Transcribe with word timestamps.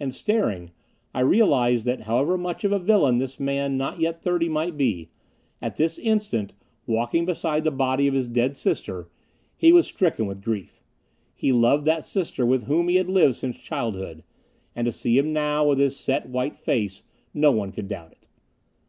And 0.00 0.12
staring, 0.12 0.72
I 1.14 1.20
realized 1.20 1.84
that 1.84 2.00
however 2.00 2.36
much 2.36 2.64
of 2.64 2.72
a 2.72 2.78
villain 2.80 3.18
this 3.18 3.38
man 3.38 3.76
not 3.76 4.00
yet 4.00 4.20
thirty 4.20 4.48
might 4.48 4.76
be, 4.76 5.10
at 5.62 5.76
this 5.76 5.96
instant, 6.00 6.54
walking 6.88 7.24
beside 7.24 7.62
the 7.62 7.70
body 7.70 8.08
of 8.08 8.14
his 8.14 8.28
dead 8.28 8.56
sister, 8.56 9.08
he 9.56 9.70
was 9.72 9.86
stricken 9.86 10.26
with 10.26 10.42
grief. 10.42 10.82
He 11.36 11.52
loved 11.52 11.84
that 11.84 12.04
sister 12.04 12.44
with 12.44 12.64
whom 12.64 12.88
he 12.88 12.96
had 12.96 13.08
lived 13.08 13.36
since 13.36 13.58
childhood; 13.58 14.24
and 14.74 14.86
to 14.86 14.90
see 14.90 15.16
him 15.16 15.32
now, 15.32 15.68
with 15.68 15.78
his 15.78 15.96
set 15.96 16.28
white 16.28 16.56
face, 16.56 17.04
no 17.32 17.52
one 17.52 17.70
could 17.70 17.86
doubt 17.86 18.10
it. 18.10 18.26